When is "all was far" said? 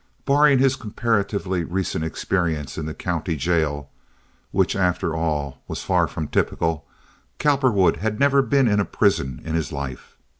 5.15-6.07